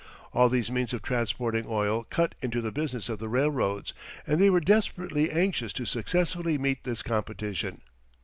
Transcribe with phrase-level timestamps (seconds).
[0.33, 3.93] All these means of transporting oil cut into the business of the railroads,
[4.25, 7.81] and they were desperately anxious to successfully meet this competition.